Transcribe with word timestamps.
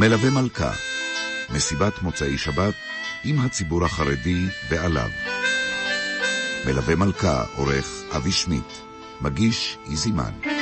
מלווה 0.00 0.30
מלכה, 0.30 0.72
מסיבת 1.50 2.02
מוצאי 2.02 2.38
שבת 2.38 2.74
עם 3.24 3.40
הציבור 3.40 3.84
החרדי 3.84 4.46
ועליו. 4.70 5.08
מלווה 6.66 6.96
מלכה, 6.96 7.44
עורך 7.56 8.02
אבי 8.16 8.32
שמיט, 8.32 8.72
מגיש 9.20 9.78
איזימן. 9.90 10.59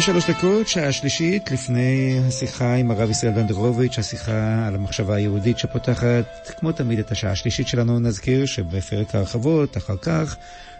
שתיים 0.00 0.18
ושלוש 0.18 0.36
דקות, 0.36 0.68
שעה 0.68 0.92
שלישית, 0.92 1.50
לפני 1.50 2.18
השיחה 2.28 2.74
עם 2.74 2.90
הרב 2.90 3.10
ישראל 3.10 3.32
ונדרוביץ', 3.36 3.98
השיחה 3.98 4.66
על 4.68 4.74
המחשבה 4.74 5.14
היהודית 5.14 5.58
שפותחת, 5.58 6.24
כמו 6.60 6.72
תמיד, 6.72 6.98
את 6.98 7.10
השעה 7.10 7.32
השלישית 7.32 7.68
שלנו. 7.68 7.98
נזכיר 7.98 8.46
שבפרק 8.46 9.14
ההרחבות, 9.14 9.76
אחר 9.76 9.96
כך, 9.96 10.36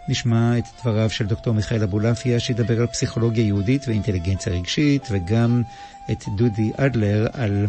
נשמע 0.08 0.58
את 0.58 0.64
דבריו 0.80 1.10
של 1.10 1.24
דוקטור 1.24 1.54
מיכאל 1.54 1.82
אבולעפיה, 1.82 2.40
שידבר 2.40 2.80
על 2.80 2.86
פסיכולוגיה 2.86 3.44
יהודית 3.44 3.82
ואינטליגנציה 3.88 4.52
רגשית, 4.52 5.02
וגם 5.10 5.62
את 6.10 6.24
דודי 6.36 6.70
אדלר 6.76 7.26
על 7.32 7.66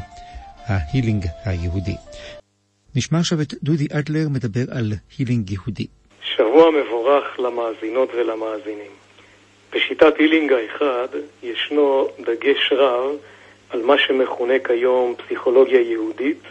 ההילינג 0.65 1.25
היהודי. 1.45 1.95
נשמע 2.95 3.19
עכשיו 3.19 3.41
את 3.41 3.53
דודי 3.63 3.87
אדלר 3.91 4.29
מדבר 4.29 4.65
על 4.71 4.93
הילינג 5.17 5.51
יהודי. 5.51 5.87
שבוע 6.35 6.65
מבורך 6.71 7.39
למאזינות 7.39 8.09
ולמאזינים. 8.13 9.02
בשיטת 9.75 10.17
הילינג 10.17 10.53
האחד 10.53 11.07
ישנו 11.43 12.09
דגש 12.19 12.71
רב 12.71 13.15
על 13.69 13.81
מה 13.81 13.97
שמכונה 13.97 14.59
כיום 14.59 15.15
פסיכולוגיה 15.15 15.81
יהודית 15.81 16.41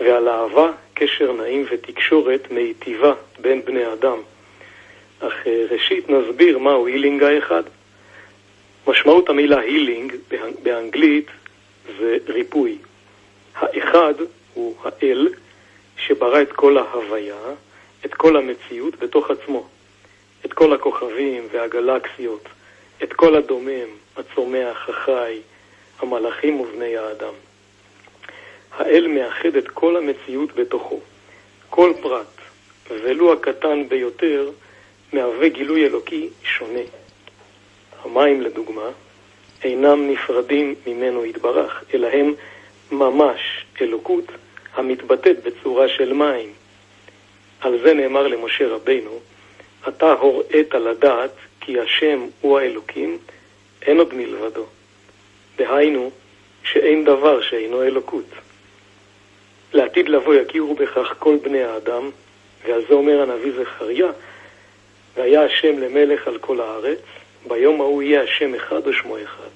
ועל 0.00 0.28
אהבה, 0.28 0.72
קשר 0.94 1.32
נעים 1.32 1.66
ותקשורת 1.70 2.50
מיטיבה 2.50 3.12
בין 3.40 3.64
בני 3.64 3.92
אדם. 3.92 4.18
אך 5.20 5.46
אה, 5.46 5.64
ראשית 5.70 6.10
נסביר 6.10 6.58
מהו 6.58 6.86
הילינג 6.86 7.22
האחד. 7.22 7.62
משמעות 8.86 9.28
המילה 9.28 9.60
הילינג 9.60 10.16
באנגלית 10.62 11.26
זה 11.98 12.16
ריפוי. 12.28 12.78
האחד 13.54 14.14
הוא 14.54 14.74
האל 14.84 15.28
שברא 15.96 16.42
את 16.42 16.52
כל 16.52 16.78
ההוויה, 16.78 17.40
את 18.04 18.14
כל 18.14 18.36
המציאות 18.36 18.96
בתוך 18.98 19.30
עצמו. 19.30 19.68
את 20.46 20.52
כל 20.52 20.72
הכוכבים 20.72 21.48
והגלקסיות, 21.52 22.48
את 23.02 23.12
כל 23.12 23.34
הדומם, 23.36 23.88
הצומח, 24.16 24.88
החי, 24.88 25.40
המלאכים 25.98 26.60
ובני 26.60 26.96
האדם. 26.96 27.32
האל 28.72 29.06
מאחד 29.06 29.56
את 29.56 29.68
כל 29.68 29.96
המציאות 29.96 30.54
בתוכו. 30.54 31.00
כל 31.70 31.92
פרט, 32.02 32.26
ולו 32.90 33.32
הקטן 33.32 33.88
ביותר, 33.88 34.50
מהווה 35.12 35.48
גילוי 35.48 35.86
אלוקי 35.86 36.28
שונה. 36.42 36.80
המים, 38.04 38.40
לדוגמה, 38.40 38.90
אינם 39.64 40.10
נפרדים 40.10 40.74
ממנו 40.86 41.24
יתברך, 41.24 41.84
אלא 41.94 42.06
הם 42.06 42.34
ממש 42.92 43.40
אלוקות 43.80 44.24
המתבטאת 44.74 45.42
בצורה 45.42 45.88
של 45.88 46.12
מים. 46.12 46.52
על 47.60 47.78
זה 47.82 47.94
נאמר 47.94 48.26
למשה 48.28 48.68
רבינו, 48.68 49.20
אתה 49.88 50.12
הוראת 50.12 50.74
לדעת 50.74 51.30
כי 51.60 51.80
השם 51.80 52.26
הוא 52.40 52.58
האלוקים, 52.58 53.18
אין 53.82 53.98
עוד 53.98 54.14
מלבדו. 54.14 54.66
דהיינו, 55.56 56.10
שאין 56.64 57.04
דבר 57.04 57.40
שאינו 57.40 57.82
אלוקות. 57.82 58.24
לעתיד 59.72 60.08
לבוא 60.08 60.34
יכירו 60.34 60.74
בכך 60.74 61.14
כל 61.18 61.36
בני 61.42 61.62
האדם, 61.62 62.10
ועל 62.66 62.82
זה 62.88 62.94
אומר 62.94 63.22
הנביא 63.22 63.52
זכריה, 63.52 64.10
והיה 65.16 65.44
השם 65.44 65.78
למלך 65.78 66.28
על 66.28 66.38
כל 66.38 66.60
הארץ, 66.60 66.98
ביום 67.48 67.80
ההוא 67.80 68.02
יהיה 68.02 68.22
השם 68.22 68.54
אחד 68.54 68.86
ושמו 68.86 69.16
אחד. 69.22 69.48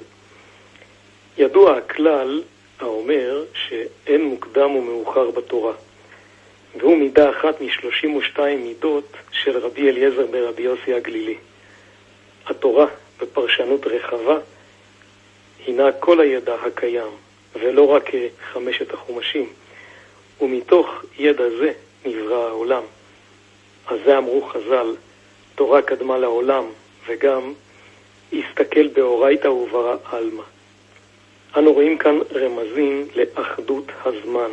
ידוע 1.39 1.77
הכלל 1.77 2.43
האומר 2.81 3.45
שאין 3.55 4.25
מוקדם 4.25 4.71
ומאוחר 4.71 5.31
בתורה. 5.31 5.73
והוא 6.79 6.97
מידה 6.97 7.31
אחת 7.31 7.61
משלושים 7.61 8.17
ושתיים 8.17 8.63
מידות 8.63 9.17
של 9.33 9.59
רבי 9.59 9.89
אליעזר 9.89 10.27
ברבי 10.27 10.63
יוסי 10.63 10.95
הגלילי. 10.95 11.37
התורה, 12.47 12.87
בפרשנות 13.21 13.87
רחבה, 13.87 14.39
הינה 15.67 15.93
כל 15.93 16.21
הידע 16.21 16.55
הקיים, 16.55 17.13
ולא 17.61 17.87
רק 17.87 18.11
חמשת 18.53 18.95
החומשים. 18.95 19.47
ומתוך 20.41 21.05
ידע 21.19 21.45
זה 21.59 21.73
נברא 22.05 22.49
העולם. 22.49 22.83
אז 23.87 23.99
זה 24.05 24.19
אמרו 24.19 24.43
חז"ל, 24.43 24.95
תורה 25.55 25.83
קדמה 25.83 26.19
לעולם, 26.19 26.65
וגם 27.07 27.53
הסתכל 28.33 28.87
באורייתא 28.87 29.49
וברא 29.49 29.97
עלמא. 30.05 30.43
אנו 31.57 31.73
רואים 31.73 31.99
כאן 31.99 32.19
רמזים 32.35 33.09
לאחדות 33.15 33.85
הזמן. 34.05 34.51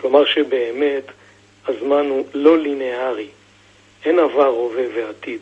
כלומר 0.00 0.24
שבאמת 0.24 1.04
הזמן 1.66 2.06
הוא 2.06 2.26
לא 2.34 2.58
לינארי, 2.58 3.28
אין 4.04 4.18
עבר, 4.18 4.46
הווה 4.46 4.84
ועתיד. 4.94 5.40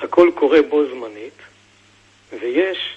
הכל 0.00 0.30
קורה 0.34 0.62
בו 0.62 0.84
זמנית, 0.86 1.38
ויש 2.40 2.96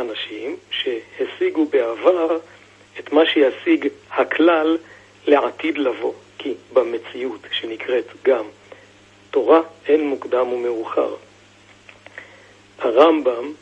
אנשים 0.00 0.56
שהשיגו 0.70 1.64
בעבר 1.64 2.38
את 2.98 3.12
מה 3.12 3.22
שישיג 3.26 3.88
הכלל 4.10 4.78
לעתיד 5.26 5.78
לבוא, 5.78 6.12
כי 6.38 6.54
במציאות 6.72 7.40
שנקראת 7.52 8.06
גם 8.22 8.44
תורה 9.30 9.60
אין 9.88 10.06
מוקדם 10.08 10.52
ומאוחר. 10.52 11.14
הרמב"ם 12.78 13.52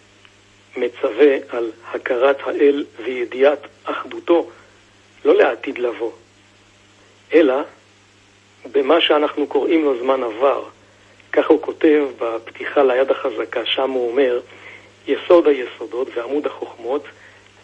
מצווה 0.76 1.36
על 1.48 1.70
הכרת 1.92 2.36
האל 2.40 2.84
וידיעת 3.04 3.66
אחדותו 3.84 4.50
לא 5.24 5.34
לעתיד 5.34 5.78
לבוא, 5.78 6.12
אלא 7.32 7.54
במה 8.72 9.00
שאנחנו 9.00 9.46
קוראים 9.46 9.84
לו 9.84 9.98
זמן 9.98 10.22
עבר. 10.22 10.64
ככה 11.32 11.48
הוא 11.48 11.62
כותב 11.62 12.04
בפתיחה 12.18 12.82
ליד 12.82 13.10
החזקה, 13.10 13.66
שם 13.66 13.90
הוא 13.90 14.10
אומר, 14.10 14.40
יסוד 15.06 15.46
היסודות 15.46 16.08
ועמוד 16.14 16.46
החוכמות, 16.46 17.04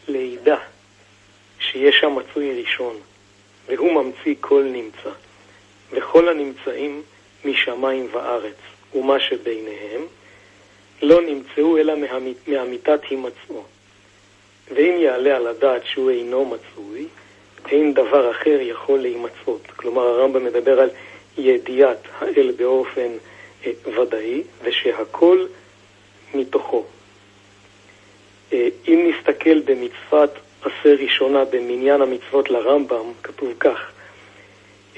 לידע 0.09 0.57
שיש 1.61 1.97
שם 2.01 2.15
מצוי 2.15 2.63
ראשון, 2.63 2.97
והוא 3.69 3.93
ממציא 3.93 4.35
כל 4.41 4.63
נמצא, 4.63 5.11
וכל 5.91 6.29
הנמצאים 6.29 7.03
משמיים 7.45 8.09
וארץ, 8.13 8.57
ומה 8.95 9.21
שביניהם, 9.21 10.03
לא 11.03 11.23
נמצאו 11.23 11.79
אלא 11.79 11.95
מאמיתת 12.47 13.01
הימצאו. 13.11 13.63
ואם 14.75 14.97
יעלה 14.99 15.37
על 15.37 15.47
הדעת 15.47 15.83
שהוא 15.87 16.11
אינו 16.11 16.45
מצוי, 16.45 17.07
אין 17.71 17.95
דבר 17.95 18.31
אחר 18.31 18.59
יכול 18.61 18.99
להימצאות. 18.99 19.67
כלומר, 19.77 20.03
הרמב"ם 20.03 20.45
מדבר 20.45 20.81
על 20.81 20.91
ידיעת 21.39 21.99
האל 22.19 22.53
באופן 22.57 23.09
אה, 23.67 23.73
ודאי, 24.01 24.43
ושהכל 24.63 25.47
מתוכו. 26.35 26.85
אה, 28.53 28.69
אם 28.89 29.11
נסתכל 29.11 29.61
במצוות 29.61 30.31
עשה 30.63 30.95
ראשונה 31.03 31.45
במניין 31.45 32.03
המצוות 32.03 32.51
לרמב"ם, 32.51 33.13
כתוב 33.23 33.53
כך: 33.61 33.91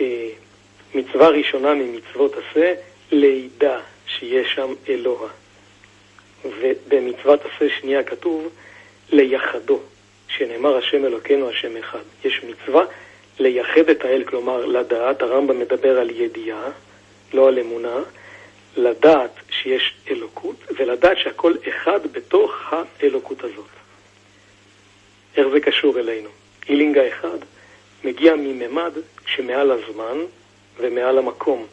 אה, 0.00 0.28
מצווה 0.94 1.28
ראשונה 1.28 1.75
ממצוות 1.75 2.32
עשה, 2.37 2.75
לידע 3.12 3.81
שיש 4.06 4.54
שם 4.54 4.75
אלוה. 4.88 5.28
ובמצוות 6.44 7.41
עשה 7.44 7.66
שנייה 7.81 8.02
כתוב, 8.02 8.48
ליחדו. 9.10 9.81
שנאמר 10.37 10.77
השם 10.77 11.05
אלוקינו 11.05 11.50
השם 11.50 11.77
אחד. 11.77 12.03
יש 12.25 12.41
מצווה 12.44 12.85
לייחד 13.38 13.88
את 13.91 14.05
האל, 14.05 14.25
כלומר 14.25 14.67
לדעת, 14.67 15.23
הרמב"ם 15.23 15.59
מדבר 15.59 16.00
על 16.00 16.11
ידיעה, 16.11 16.71
לא 17.35 17.49
על 17.49 17.59
אמונה, 17.59 17.99
לדעת 18.77 19.31
שיש 19.50 19.94
אלוקות, 20.11 20.56
ולדעת 20.79 21.19
שהכל 21.19 21.55
אחד 21.69 22.00
בתוך 22.12 22.53
האלוקות 22.71 23.44
הזאת. 23.44 23.71
איך 25.37 25.49
זה 25.49 25.61
קשור 25.61 25.99
אלינו? 25.99 26.29
אילינג 26.69 26.99
האחד 26.99 27.38
מגיע 28.05 28.35
מממד 28.37 28.93
שמעל 29.26 29.71
הזמן 29.71 30.19
ומעל 30.79 31.19
המקום. 31.19 31.67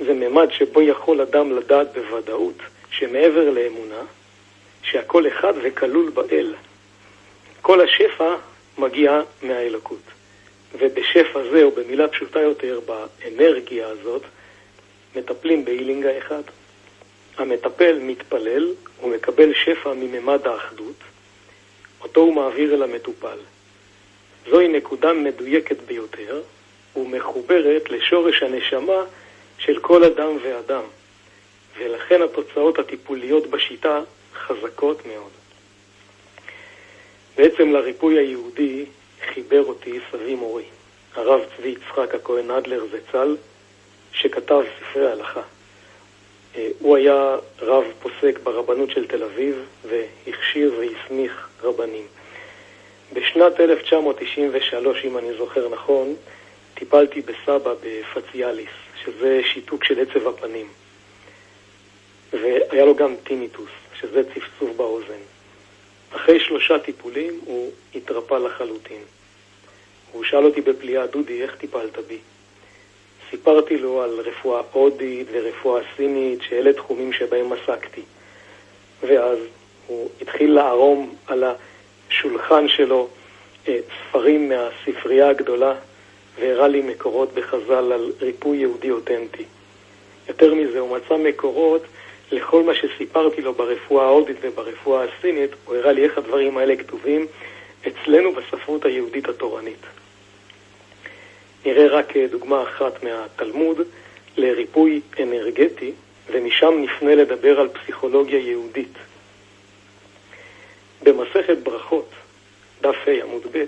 זה 0.00 0.14
ממד 0.14 0.48
שבו 0.50 0.82
יכול 0.82 1.20
אדם 1.20 1.52
לדעת 1.52 1.86
בוודאות 1.94 2.58
שמעבר 2.90 3.50
לאמונה, 3.50 4.02
שהכל 4.82 5.28
אחד 5.28 5.52
וכלול 5.62 6.10
באל. 6.10 6.54
כל 7.66 7.80
השפע 7.80 8.34
מגיע 8.78 9.20
מהאלוקות. 9.42 10.02
ובשפע 10.78 11.40
זה, 11.50 11.62
או 11.62 11.70
במילה 11.70 12.08
פשוטה 12.08 12.40
יותר, 12.40 12.80
באנרגיה 12.86 13.88
הזאת, 13.88 14.22
מטפלים 15.16 15.64
בהילינג 15.64 16.06
האחד. 16.06 16.42
המטפל 17.38 17.98
מתפלל, 18.02 18.74
הוא 19.00 19.10
מקבל 19.10 19.54
שפע 19.54 19.92
מממד 19.94 20.46
האחדות, 20.46 20.96
אותו 22.02 22.20
הוא 22.20 22.34
מעביר 22.34 22.74
אל 22.74 22.82
המטופל. 22.82 23.38
זוהי 24.50 24.68
נקודה 24.68 25.12
מדויקת 25.12 25.82
ביותר 25.86 26.42
ומחוברת 26.96 27.90
לשורש 27.90 28.42
הנשמה 28.42 29.04
של 29.58 29.78
כל 29.80 30.04
אדם 30.04 30.36
ואדם, 30.42 30.84
ולכן 31.78 32.22
התוצאות 32.22 32.78
הטיפוליות 32.78 33.46
בשיטה 33.46 34.00
חזקות 34.34 35.06
מאוד. 35.06 35.45
בעצם 37.36 37.72
לריפוי 37.72 38.18
היהודי 38.18 38.84
חיבר 39.34 39.64
אותי 39.64 39.98
סבי 40.10 40.34
מורי, 40.34 40.64
הרב 41.14 41.40
צבי 41.56 41.68
יצחק 41.68 42.14
הכהן 42.14 42.50
אדלר 42.50 42.84
זצ"ל, 42.86 43.36
שכתב 44.12 44.62
ספרי 44.78 45.12
הלכה. 45.12 45.42
אה, 46.56 46.68
הוא 46.78 46.96
היה 46.96 47.36
רב 47.60 47.84
פוסק 48.02 48.38
ברבנות 48.42 48.90
של 48.90 49.06
תל 49.06 49.22
אביב 49.22 49.64
והכשיר 49.84 50.74
והסמיך 50.78 51.48
רבנים. 51.62 52.06
בשנת 53.12 53.60
1993, 53.60 55.04
אם 55.04 55.18
אני 55.18 55.34
זוכר 55.38 55.68
נכון, 55.68 56.14
טיפלתי 56.74 57.20
בסבא 57.20 57.74
בפציאליס, 57.82 58.70
שזה 59.04 59.40
שיתוק 59.44 59.84
של 59.84 60.00
עצב 60.00 60.28
הפנים. 60.28 60.68
והיה 62.32 62.84
לו 62.84 62.94
גם 62.94 63.14
טיניטוס, 63.24 63.70
שזה 64.00 64.22
צפצוף 64.24 64.70
באוזן. 64.76 65.35
אחרי 66.16 66.40
שלושה 66.40 66.78
טיפולים 66.78 67.40
הוא 67.44 67.70
התרפא 67.94 68.34
לחלוטין. 68.34 69.02
הוא 70.12 70.24
שאל 70.24 70.44
אותי 70.44 70.60
בפליאה, 70.60 71.06
דודי, 71.06 71.42
איך 71.42 71.56
טיפלת 71.56 71.98
בי? 72.08 72.18
סיפרתי 73.30 73.78
לו 73.78 74.02
על 74.02 74.20
רפואה 74.20 74.62
הודית 74.72 75.26
ורפואה 75.32 75.82
סינית, 75.96 76.42
שאלה 76.42 76.72
תחומים 76.72 77.12
שבהם 77.12 77.52
עסקתי. 77.52 78.02
ואז 79.02 79.38
הוא 79.86 80.10
התחיל 80.20 80.54
לערום 80.54 81.14
על 81.26 81.44
השולחן 82.08 82.68
שלו 82.68 83.08
אה, 83.68 83.78
ספרים 84.08 84.48
מהספרייה 84.48 85.28
הגדולה, 85.28 85.74
והראה 86.38 86.68
לי 86.68 86.82
מקורות 86.82 87.34
בחז"ל 87.34 87.92
על 87.92 88.12
ריפוי 88.20 88.58
יהודי 88.58 88.90
אותנטי. 88.90 89.44
יותר 90.28 90.54
מזה, 90.54 90.78
הוא 90.78 90.96
מצא 90.96 91.16
מקורות 91.16 91.82
לכל 92.32 92.62
מה 92.62 92.72
שסיפרתי 92.74 93.42
לו 93.42 93.54
ברפואה 93.54 94.04
ההודית 94.04 94.36
וברפואה 94.40 95.04
הסינית, 95.04 95.50
הוא 95.64 95.76
הראה 95.76 95.92
לי 95.92 96.04
איך 96.04 96.18
הדברים 96.18 96.58
האלה 96.58 96.76
כתובים 96.76 97.26
אצלנו 97.86 98.32
בספרות 98.32 98.84
היהודית 98.84 99.28
התורנית. 99.28 99.86
נראה 101.66 101.86
רק 101.86 102.16
דוגמה 102.30 102.62
אחת 102.62 103.02
מהתלמוד 103.02 103.80
לריפוי 104.36 105.00
אנרגטי, 105.22 105.92
ומשם 106.30 106.74
נפנה 106.82 107.14
לדבר 107.14 107.60
על 107.60 107.68
פסיכולוגיה 107.68 108.38
יהודית. 108.38 108.94
במסכת 111.02 111.58
ברכות, 111.62 112.10
דף 112.80 112.96
ה' 113.06 113.22
עמוד 113.22 113.42
ב', 113.52 113.64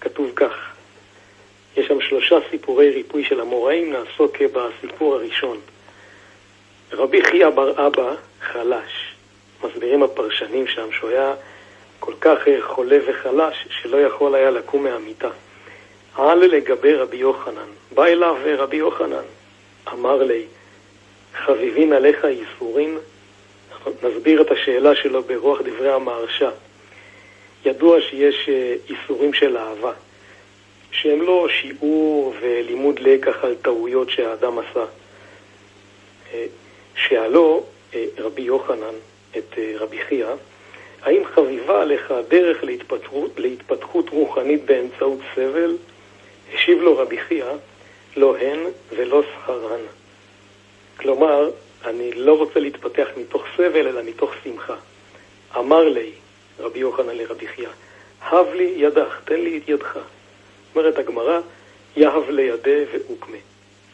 כתוב 0.00 0.30
כך: 0.36 0.72
יש 1.76 1.86
שם 1.86 2.00
שלושה 2.00 2.36
סיפורי 2.50 2.90
ריפוי 2.90 3.24
של 3.24 3.40
המוראים, 3.40 3.92
נעסוק 3.92 4.36
בסיפור 4.42 5.14
הראשון. 5.14 5.60
רבי 6.92 7.24
חייא 7.24 7.48
בר 7.48 7.86
אבא 7.86 8.14
חלש. 8.40 9.14
מסבירים 9.64 10.02
הפרשנים 10.02 10.66
שם 10.66 10.92
שהוא 10.92 11.10
היה 11.10 11.34
כל 11.98 12.12
כך 12.20 12.38
חולה 12.60 12.98
וחלש 13.06 13.66
שלא 13.70 13.96
יכול 13.96 14.34
היה 14.34 14.50
לקום 14.50 14.84
מהמיטה. 14.84 15.28
על 16.14 16.38
לגבי 16.38 16.94
רבי 16.94 17.16
יוחנן. 17.16 17.68
בא 17.94 18.04
אליו 18.04 18.36
רבי 18.58 18.76
יוחנן, 18.76 19.24
אמר 19.92 20.22
לי, 20.22 20.44
חביבין 21.34 21.92
עליך 21.92 22.24
ייסורים? 22.24 22.98
נסביר 24.02 24.42
את 24.42 24.50
השאלה 24.50 24.94
שלו 24.94 25.22
ברוח 25.22 25.60
דברי 25.60 25.92
המהרש"א. 25.92 26.50
ידוע 27.64 28.00
שיש 28.00 28.48
ייסורים 28.88 29.30
אה, 29.34 29.38
של 29.38 29.56
אהבה, 29.56 29.92
שהם 30.90 31.22
לא 31.22 31.48
שיעור 31.48 32.34
ולימוד 32.40 32.98
לקח 32.98 33.44
על 33.44 33.54
טעויות 33.62 34.10
שהאדם 34.10 34.58
עשה. 34.58 34.84
אה, 37.02 37.08
שאלו 37.08 37.64
אה, 37.94 38.04
רבי 38.18 38.42
יוחנן 38.42 38.94
את 39.38 39.58
רבי 39.78 39.98
חייא, 40.08 40.28
האם 41.02 41.22
חביבה 41.24 41.82
עליך 41.82 42.10
הדרך 42.10 42.64
להתפתחות, 42.64 43.30
להתפתחות 43.36 44.08
רוחנית 44.08 44.64
באמצעות 44.64 45.18
סבל? 45.34 45.76
השיב 46.54 46.82
לו 46.82 46.98
רבי 46.98 47.18
חייא, 47.18 47.52
לא 48.16 48.36
הן 48.36 48.58
ולא 48.90 49.22
שכרן. 49.22 49.80
כלומר, 50.96 51.50
אני 51.84 52.12
לא 52.12 52.38
רוצה 52.38 52.60
להתפתח 52.60 53.08
מתוך 53.16 53.44
סבל, 53.56 53.88
אלא 53.88 54.02
מתוך 54.02 54.30
שמחה. 54.44 54.76
אמר 55.56 55.88
לי, 55.88 56.10
רבי 56.58 56.78
יוחנן 56.78 57.16
לרבי 57.16 57.46
חייא, 57.46 57.68
הב 58.22 58.54
לי 58.54 58.74
ידך, 58.76 59.20
תן 59.24 59.40
לי 59.40 59.58
את 59.58 59.68
ידך. 59.68 59.98
אומרת 60.74 60.98
הגמרא, 60.98 61.40
יהב 61.96 62.30
לידי 62.30 62.84
ואוקמה. 62.92 63.36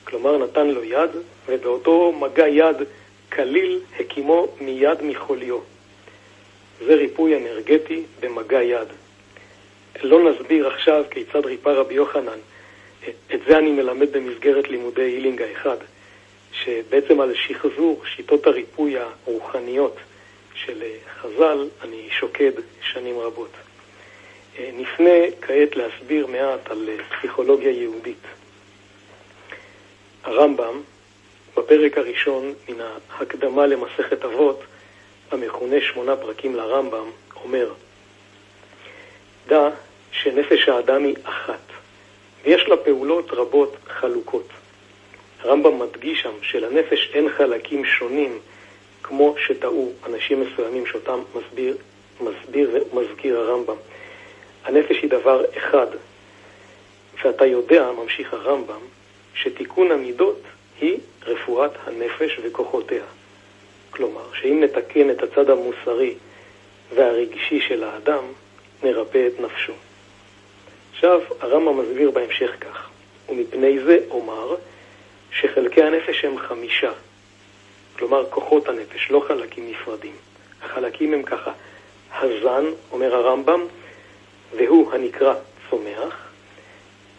כלומר, 0.08 0.38
נתן 0.38 0.66
לו 0.66 0.84
יד, 0.84 1.10
ובאותו 1.48 2.12
מגע 2.12 2.48
יד 2.48 2.76
כליל 3.32 3.80
הקימו 4.00 4.48
מיד 4.60 5.02
מחוליו. 5.02 5.58
זה 6.86 6.94
ריפוי 6.94 7.36
אנרגטי 7.36 8.02
במגע 8.20 8.62
יד. 8.62 8.88
לא 10.02 10.30
נסביר 10.30 10.68
עכשיו 10.68 11.04
כיצד 11.10 11.46
ריפא 11.46 11.68
רבי 11.68 11.94
יוחנן. 11.94 12.38
את 13.34 13.40
זה 13.48 13.58
אני 13.58 13.70
מלמד 13.70 14.12
במסגרת 14.12 14.68
לימודי 14.68 15.02
הילינג 15.02 15.42
האחד, 15.42 15.76
שבעצם 16.52 17.20
על 17.20 17.34
שחזור 17.34 18.02
שיטות 18.14 18.46
הריפוי 18.46 18.94
הרוחניות 18.98 19.96
של 20.54 20.82
חז"ל 21.20 21.68
אני 21.82 22.08
שוקד 22.10 22.52
שנים 22.80 23.18
רבות. 23.18 23.50
נפנה 24.60 25.10
כעת 25.40 25.76
להסביר 25.76 26.26
מעט 26.26 26.70
על 26.70 26.88
פסיכולוגיה 27.10 27.70
יהודית. 27.70 28.37
הרמב"ם, 30.28 30.80
בפרק 31.56 31.98
הראשון 31.98 32.54
מן 32.68 32.80
ההקדמה 33.10 33.66
למסכת 33.66 34.24
אבות, 34.24 34.60
המכונה 35.30 35.76
שמונה 35.80 36.16
פרקים 36.16 36.56
לרמב"ם, 36.56 37.10
אומר 37.44 37.68
דע 39.46 39.68
שנפש 40.12 40.68
האדם 40.68 41.04
היא 41.04 41.16
אחת, 41.24 41.60
ויש 42.44 42.62
לה 42.68 42.76
פעולות 42.76 43.30
רבות 43.30 43.76
חלוקות. 43.88 44.48
הרמב"ם 45.40 45.78
מדגיש 45.78 46.20
שם 46.20 46.32
שלנפש 46.42 47.10
אין 47.14 47.28
חלקים 47.36 47.84
שונים 47.84 48.38
כמו 49.02 49.34
שטעו 49.46 49.92
אנשים 50.06 50.40
מסוימים 50.40 50.86
שאותם 50.86 51.18
מסביר, 51.34 51.76
מסביר 52.20 52.86
ומזכיר 52.92 53.38
הרמב"ם. 53.38 53.76
הנפש 54.64 54.96
היא 55.02 55.10
דבר 55.10 55.44
אחד, 55.58 55.86
ואתה 57.24 57.46
יודע, 57.46 57.90
ממשיך 57.92 58.32
הרמב"ם, 58.32 58.80
שתיקון 59.42 59.90
המידות 59.90 60.42
היא 60.80 60.98
רפואת 61.26 61.70
הנפש 61.86 62.38
וכוחותיה. 62.42 63.04
כלומר, 63.90 64.34
שאם 64.34 64.60
נתקן 64.64 65.10
את 65.10 65.22
הצד 65.22 65.50
המוסרי 65.50 66.14
והרגשי 66.94 67.60
של 67.68 67.84
האדם, 67.84 68.24
נרפא 68.82 69.26
את 69.26 69.40
נפשו. 69.40 69.72
עכשיו, 70.92 71.20
הרמב"ם 71.40 71.78
מסביר 71.78 72.10
בהמשך 72.10 72.50
כך, 72.60 72.88
ומפני 73.28 73.78
זה 73.84 73.98
אומר 74.10 74.56
שחלקי 75.32 75.82
הנפש 75.82 76.24
הם 76.24 76.38
חמישה, 76.38 76.92
כלומר 77.98 78.30
כוחות 78.30 78.68
הנפש, 78.68 79.10
לא 79.10 79.24
חלקים 79.28 79.70
נפרדים. 79.70 80.14
החלקים 80.62 81.14
הם 81.14 81.22
ככה, 81.22 81.52
הזן, 82.12 82.64
אומר 82.92 83.14
הרמב"ם, 83.14 83.66
והוא 84.56 84.92
הנקרא 84.92 85.34
צומח, 85.70 86.28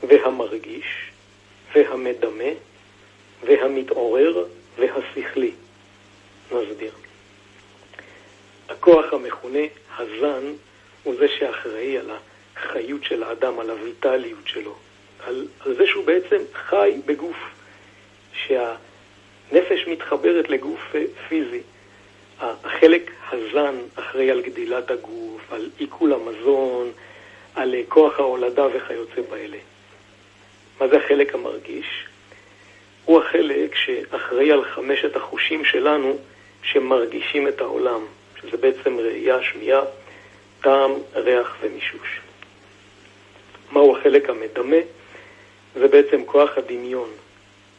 והמרגיש, 0.07 1.08
והמדמה, 1.75 2.51
והמתעורר, 3.43 4.45
והשכלי. 4.79 5.51
נסביר. 6.51 6.91
הכוח 8.69 9.13
המכונה 9.13 9.59
הזן 9.97 10.53
הוא 11.03 11.15
זה 11.19 11.27
שאחראי 11.27 11.97
על 11.97 12.11
החיות 12.55 13.03
של 13.03 13.23
האדם, 13.23 13.59
על 13.59 13.69
הויטליות 13.69 14.47
שלו, 14.47 14.75
על, 15.23 15.47
על 15.59 15.75
זה 15.75 15.87
שהוא 15.87 16.05
בעצם 16.05 16.37
חי 16.53 16.91
בגוף, 17.05 17.37
שהנפש 18.33 19.87
מתחברת 19.87 20.49
לגוף 20.49 20.95
פיזי. 21.27 21.61
החלק 22.39 23.11
הזן 23.31 23.75
אחראי 23.95 24.31
על 24.31 24.41
גדילת 24.41 24.91
הגוף, 24.91 25.41
על 25.51 25.69
עיכול 25.77 26.13
המזון, 26.13 26.91
על 27.55 27.75
כוח 27.87 28.19
ההולדה 28.19 28.67
וכיוצא 28.73 29.21
באלה. 29.29 29.57
מה 30.79 30.87
זה 30.87 30.97
החלק 30.97 31.33
המרגיש? 31.33 32.05
הוא 33.05 33.21
החלק 33.21 33.75
שאחראי 33.75 34.51
על 34.51 34.63
חמשת 34.63 35.15
החושים 35.15 35.65
שלנו 35.65 36.17
שמרגישים 36.63 37.47
את 37.47 37.61
העולם, 37.61 38.05
שזה 38.41 38.57
בעצם 38.57 38.99
ראייה, 38.99 39.43
שמיעה, 39.43 39.81
טעם, 40.61 40.91
ריח 41.15 41.57
ומישוש. 41.61 42.19
מהו 43.71 43.97
החלק 43.97 44.29
המדמה? 44.29 44.77
זה 45.75 45.87
בעצם 45.87 46.25
כוח 46.25 46.49
הדמיון 46.57 47.09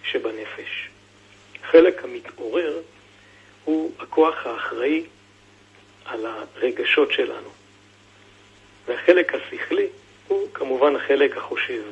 שבנפש. 0.05 0.89
החלק 1.65 2.05
המתעורר 2.05 2.79
הוא 3.65 3.93
הכוח 3.99 4.47
האחראי 4.47 5.05
על 6.05 6.27
הרגשות 6.27 7.13
שלנו. 7.13 7.49
והחלק 8.87 9.35
השכלי 9.35 9.87
הוא 10.29 10.49
כמובן 10.55 10.97
החלק 10.97 11.37
החושב. 11.37 11.83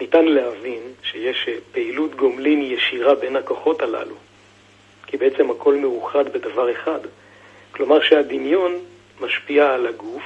ניתן 0.00 0.24
להבין 0.24 0.82
שיש 1.02 1.48
פעילות 1.72 2.14
גומלין 2.14 2.62
ישירה 2.62 3.14
בין 3.14 3.36
הכוחות 3.36 3.82
הללו, 3.82 4.14
כי 5.06 5.16
בעצם 5.16 5.50
הכל 5.50 5.74
מאוחד 5.74 6.32
בדבר 6.32 6.72
אחד. 6.72 7.00
כלומר 7.70 8.02
שהדמיון 8.02 8.78
משפיע 9.20 9.74
על 9.74 9.86
הגוף, 9.86 10.22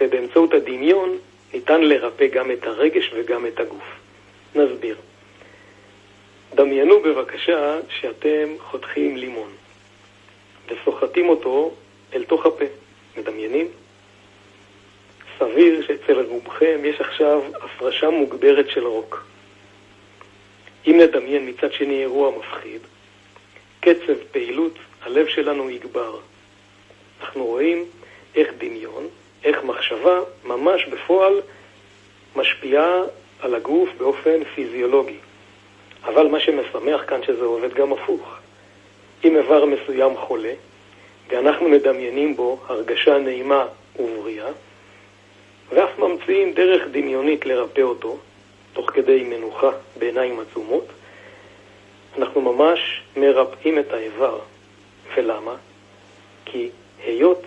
ובאמצעות 0.00 0.54
הדמיון 0.54 1.18
ניתן 1.54 1.82
לרפא 1.82 2.26
גם 2.26 2.50
את 2.50 2.66
הרגש 2.66 3.10
וגם 3.14 3.46
את 3.46 3.60
הגוף. 3.60 3.84
נסביר. 4.54 4.96
דמיינו 6.54 7.00
בבקשה 7.00 7.78
שאתם 7.88 8.48
חותכים 8.58 9.16
לימון 9.16 9.50
וסוחטים 10.68 11.28
אותו 11.28 11.74
אל 12.14 12.24
תוך 12.24 12.46
הפה. 12.46 12.64
מדמיינים? 13.16 13.68
סביר 15.38 15.86
שאצל 15.86 16.20
רובכם 16.20 16.80
יש 16.84 17.00
עכשיו 17.00 17.42
הפרשה 17.62 18.10
מוגברת 18.10 18.70
של 18.70 18.86
רוק. 18.86 19.26
אם 20.86 21.00
נדמיין 21.00 21.48
מצד 21.48 21.72
שני 21.72 22.00
אירוע 22.00 22.30
מפחיד, 22.38 22.80
קצב 23.80 24.14
פעילות 24.32 24.78
הלב 25.02 25.28
שלנו 25.28 25.70
יגבר. 25.70 26.18
אנחנו 27.20 27.44
רואים 27.44 27.84
איך 28.34 28.48
דמיון, 28.58 29.08
איך 29.44 29.64
מחשבה, 29.64 30.20
ממש 30.44 30.84
בפועל 30.84 31.40
משפיעה 32.36 33.02
על 33.40 33.54
הגוף 33.54 33.88
באופן 33.98 34.44
פיזיולוגי. 34.54 35.18
אבל 36.04 36.26
מה 36.26 36.40
שמשמח 36.40 37.04
כאן 37.06 37.22
שזה 37.22 37.44
עובד 37.44 37.74
גם 37.74 37.92
הפוך. 37.92 38.36
אם 39.24 39.36
איבר 39.36 39.64
מסוים 39.64 40.16
חולה, 40.16 40.52
ואנחנו 41.28 41.68
מדמיינים 41.68 42.36
בו 42.36 42.60
הרגשה 42.68 43.18
נעימה 43.18 43.66
ובריאה, 43.98 44.50
ואף 45.70 45.98
ממציאים 45.98 46.52
דרך 46.52 46.82
דמיונית 46.90 47.46
לרפא 47.46 47.80
אותו, 47.80 48.18
תוך 48.72 48.90
כדי 48.90 49.24
מנוחה 49.24 49.70
בעיניים 49.98 50.40
עצומות, 50.40 50.86
אנחנו 52.18 52.40
ממש 52.40 53.02
מרפאים 53.16 53.78
את 53.78 53.92
האיבר. 53.92 54.38
ולמה? 55.14 55.54
כי 56.44 56.68
היות 57.04 57.42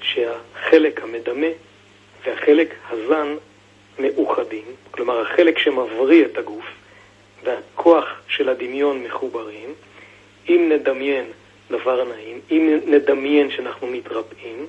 שהחלק 0.00 1.02
המדמה 1.02 1.46
והחלק 2.24 2.74
הזן 2.90 3.36
מאוחדים, 3.98 4.64
כלומר 4.90 5.20
החלק 5.20 5.58
שמבריא 5.58 6.24
את 6.24 6.38
הגוף 6.38 6.64
והכוח 7.44 8.06
של 8.28 8.48
הדמיון 8.48 9.02
מחוברים, 9.02 9.74
אם 10.48 10.68
נדמיין 10.72 11.24
דבר 11.70 12.04
נעים, 12.04 12.40
אם 12.50 12.80
נדמיין 12.86 13.50
שאנחנו 13.50 13.86
מתרפאים, 13.86 14.66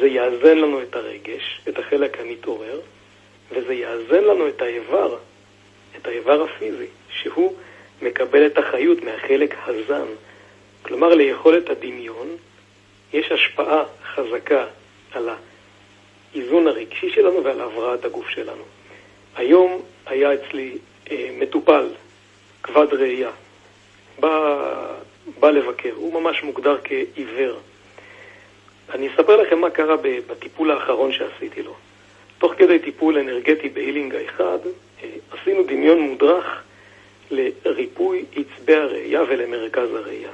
זה 0.00 0.08
יאזן 0.08 0.58
לנו 0.58 0.82
את 0.82 0.96
הרגש, 0.96 1.60
את 1.68 1.78
החלק 1.78 2.20
המתעורר, 2.20 2.80
וזה 3.50 3.74
יאזן 3.74 4.24
לנו 4.24 4.48
את 4.48 4.62
האיבר, 4.62 5.16
את 5.96 6.06
האיבר 6.06 6.42
הפיזי, 6.42 6.86
שהוא 7.10 7.54
מקבל 8.02 8.46
את 8.46 8.58
החיות 8.58 9.02
מהחלק 9.02 9.54
הזן. 9.66 10.06
כלומר, 10.82 11.14
ליכולת 11.14 11.70
הדמיון 11.70 12.36
יש 13.12 13.32
השפעה 13.32 13.84
חזקה 14.14 14.66
על 15.12 15.28
האיזון 16.34 16.66
הרגשי 16.66 17.10
שלנו 17.10 17.44
ועל 17.44 17.60
הבראת 17.60 18.04
הגוף 18.04 18.28
שלנו. 18.28 18.62
היום 19.36 19.82
היה 20.06 20.34
אצלי 20.34 20.78
אה, 21.10 21.30
מטופל, 21.38 21.86
כבד 22.62 22.94
ראייה, 22.94 23.30
בא, 24.20 24.64
בא 25.40 25.50
לבקר, 25.50 25.92
הוא 25.94 26.20
ממש 26.20 26.42
מוגדר 26.42 26.76
כעיוור. 26.84 27.58
אני 28.94 29.08
אספר 29.08 29.36
לכם 29.36 29.58
מה 29.58 29.70
קרה 29.70 29.96
בטיפול 30.26 30.70
האחרון 30.70 31.12
שעשיתי 31.12 31.62
לו. 31.62 31.74
תוך 32.38 32.52
כדי 32.58 32.78
טיפול 32.78 33.18
אנרגטי 33.18 33.68
בהילינג 33.68 34.14
האחד, 34.14 34.58
אה, 35.02 35.08
עשינו 35.30 35.62
דמיון 35.62 36.00
מודרך 36.00 36.62
לריפוי 37.30 38.24
עצבי 38.36 38.74
הראייה 38.74 39.22
ולמרכז 39.28 39.94
הראייה. 39.94 40.30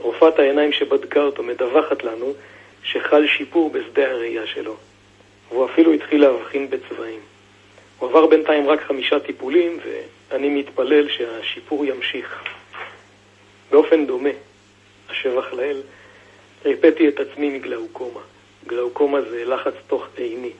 רופאת 0.00 0.38
העיניים 0.38 0.72
שבדקה 0.72 1.20
אותו 1.20 1.42
מדווחת 1.42 2.04
לנו 2.04 2.34
שחל 2.82 3.26
שיפור 3.26 3.70
בשדה 3.70 4.10
הראייה 4.10 4.46
שלו, 4.46 4.76
והוא 5.48 5.64
אפילו 5.66 5.92
התחיל 5.92 6.20
להבחין 6.20 6.70
בצבעים. 6.70 7.20
הוא 7.98 8.08
עבר 8.08 8.26
בינתיים 8.26 8.68
רק 8.68 8.80
חמישה 8.80 9.20
טיפולים, 9.20 9.78
ואני 10.30 10.48
מתפלל 10.48 11.08
שהשיפור 11.08 11.84
ימשיך. 11.84 12.44
באופן 13.70 14.06
דומה, 14.06 14.30
השבח 15.10 15.52
לאל, 15.52 15.80
ריפאתי 16.66 17.08
את 17.08 17.20
עצמי 17.20 17.50
מגלאוקומה. 17.50 18.20
גלאוקומה 18.66 19.22
זה 19.22 19.44
לחץ 19.44 19.74
תוך 19.86 20.06
עיני. 20.16 20.50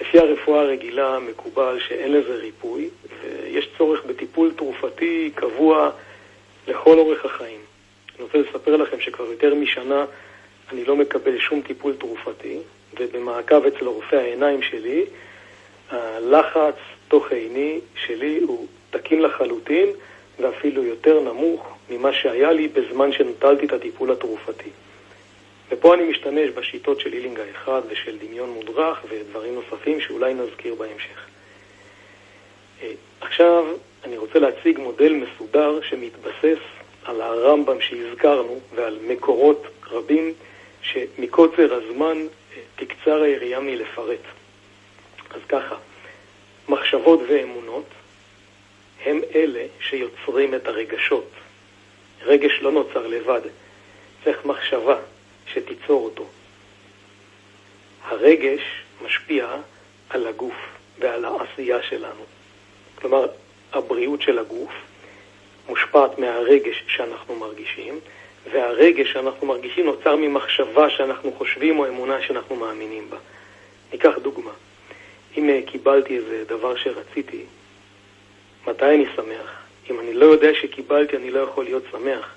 לפי 0.00 0.18
הרפואה 0.18 0.60
הרגילה 0.60 1.18
מקובל 1.18 1.78
שאין 1.88 2.12
לזה 2.12 2.34
ריפוי, 2.34 2.88
ויש 3.22 3.68
צורך 3.78 4.04
בטיפול 4.04 4.52
תרופתי 4.56 5.30
קבוע 5.34 5.90
לכל 6.68 6.98
אורך 6.98 7.24
החיים. 7.24 7.60
אני 8.16 8.24
רוצה 8.24 8.38
לספר 8.38 8.76
לכם 8.76 9.00
שכבר 9.00 9.24
יותר 9.24 9.54
משנה 9.54 10.04
אני 10.72 10.84
לא 10.84 10.96
מקבל 10.96 11.38
שום 11.38 11.62
טיפול 11.62 11.94
תרופתי, 11.98 12.58
ובמעקב 13.00 13.66
אצל 13.66 13.86
רופא 13.86 14.16
העיניים 14.16 14.62
שלי, 14.62 15.04
הלחץ 15.90 16.74
תוך 17.08 17.32
עיני 17.32 17.80
שלי 18.06 18.38
הוא 18.38 18.66
תקין 18.90 19.22
לחלוטין, 19.22 19.88
ואפילו 20.38 20.84
יותר 20.84 21.20
נמוך 21.20 21.76
ממה 21.90 22.12
שהיה 22.12 22.52
לי 22.52 22.68
בזמן 22.68 23.12
שנטלתי 23.12 23.66
את 23.66 23.72
הטיפול 23.72 24.12
התרופתי. 24.12 24.70
ופה 25.70 25.94
אני 25.94 26.04
משתמש 26.04 26.50
בשיטות 26.50 27.00
של 27.00 27.12
הילינג 27.12 27.40
האחד 27.40 27.80
ושל 27.88 28.18
דמיון 28.18 28.50
מודרך 28.50 28.98
ודברים 29.08 29.54
נוספים 29.54 30.00
שאולי 30.00 30.34
נזכיר 30.34 30.74
בהמשך. 30.74 31.26
אה, 32.82 32.92
עכשיו 33.20 33.64
אני 34.04 34.18
רוצה 34.18 34.38
להציג 34.38 34.78
מודל 34.78 35.12
מסודר 35.12 35.80
שמתבסס 35.82 36.58
על 37.04 37.20
הרמב"ם 37.20 37.80
שהזכרנו 37.80 38.60
ועל 38.74 38.98
מקורות 39.06 39.66
רבים 39.90 40.34
שמקוצר 40.82 41.74
הזמן 41.74 42.18
אה, 42.56 42.62
תקצר 42.76 43.22
היריעה 43.22 43.60
מלפרט. 43.60 44.24
אז 45.30 45.40
ככה, 45.48 45.76
מחשבות 46.68 47.20
ואמונות 47.28 47.84
הם 49.04 49.20
אלה 49.34 49.66
שיוצרים 49.80 50.54
את 50.54 50.68
הרגשות. 50.68 51.30
רגש 52.22 52.52
לא 52.62 52.72
נוצר 52.72 53.06
לבד, 53.06 53.40
צריך 54.24 54.44
מחשבה 54.44 54.98
שתיצור 55.46 56.04
אותו. 56.04 56.26
הרגש 58.02 58.60
משפיע 59.04 59.56
על 60.10 60.26
הגוף 60.26 60.54
ועל 60.98 61.24
העשייה 61.24 61.82
שלנו. 61.82 62.24
כלומר, 62.94 63.26
הבריאות 63.72 64.22
של 64.22 64.38
הגוף 64.38 64.72
מושפעת 65.68 66.18
מהרגש 66.18 66.84
שאנחנו 66.88 67.36
מרגישים, 67.36 68.00
והרגש 68.52 69.12
שאנחנו 69.12 69.46
מרגישים 69.46 69.86
נוצר 69.86 70.16
ממחשבה 70.16 70.90
שאנחנו 70.90 71.32
חושבים 71.32 71.78
או 71.78 71.88
אמונה 71.88 72.22
שאנחנו 72.22 72.56
מאמינים 72.56 73.10
בה. 73.10 73.16
ניקח 73.92 74.18
דוגמה. 74.22 74.50
אם 75.36 75.50
אה, 75.50 75.60
קיבלתי 75.66 76.16
איזה 76.16 76.44
דבר 76.46 76.76
שרציתי, 76.76 77.44
מתי 78.66 78.84
אני 78.84 79.06
שמח? 79.16 79.60
אם 79.90 80.00
אני 80.00 80.14
לא 80.14 80.26
יודע 80.26 80.48
שקיבלתי, 80.54 81.16
אני 81.16 81.30
לא 81.30 81.40
יכול 81.40 81.64
להיות 81.64 81.82
שמח. 81.90 82.34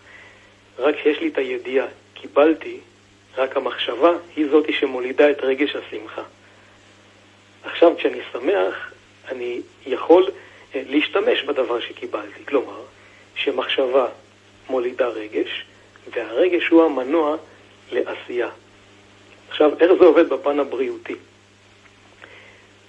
רק 0.79 0.95
כשיש 0.95 1.19
לי 1.19 1.27
את 1.27 1.37
הידיעה, 1.37 1.85
קיבלתי, 2.13 2.77
רק 3.37 3.57
המחשבה 3.57 4.11
היא 4.35 4.45
זאתי 4.51 4.73
שמולידה 4.73 5.31
את 5.31 5.37
רגש 5.41 5.75
השמחה. 5.75 6.21
עכשיו, 7.63 7.97
כשאני 7.97 8.19
שמח, 8.31 8.91
אני 9.31 9.61
יכול 9.85 10.29
אה, 10.75 10.81
להשתמש 10.85 11.43
בדבר 11.43 11.79
שקיבלתי. 11.79 12.45
כלומר, 12.45 12.81
שמחשבה 13.35 14.07
מולידה 14.69 15.07
רגש, 15.07 15.65
והרגש 16.11 16.67
הוא 16.67 16.83
המנוע 16.83 17.37
לעשייה. 17.91 18.49
עכשיו, 19.49 19.71
איך 19.79 19.91
זה 19.99 20.05
עובד 20.05 20.29
בפן 20.29 20.59
הבריאותי? 20.59 21.15